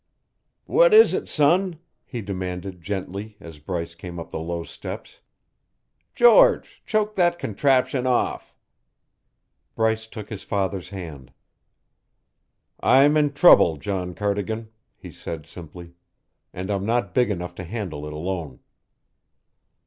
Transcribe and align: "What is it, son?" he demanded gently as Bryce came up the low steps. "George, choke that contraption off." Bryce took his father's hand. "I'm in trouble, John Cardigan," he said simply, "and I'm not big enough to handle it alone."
"What 0.65 0.95
is 0.95 1.13
it, 1.13 1.29
son?" 1.29 1.77
he 2.03 2.23
demanded 2.23 2.81
gently 2.81 3.37
as 3.39 3.59
Bryce 3.59 3.93
came 3.93 4.17
up 4.19 4.31
the 4.31 4.39
low 4.39 4.63
steps. 4.63 5.19
"George, 6.15 6.81
choke 6.87 7.13
that 7.13 7.37
contraption 7.37 8.07
off." 8.07 8.55
Bryce 9.75 10.07
took 10.07 10.29
his 10.31 10.43
father's 10.43 10.89
hand. 10.89 11.31
"I'm 12.79 13.15
in 13.15 13.33
trouble, 13.33 13.77
John 13.77 14.15
Cardigan," 14.15 14.69
he 14.97 15.11
said 15.11 15.45
simply, 15.45 15.93
"and 16.51 16.71
I'm 16.71 16.83
not 16.83 17.13
big 17.13 17.29
enough 17.29 17.53
to 17.53 17.63
handle 17.63 18.07
it 18.07 18.13
alone." 18.13 18.59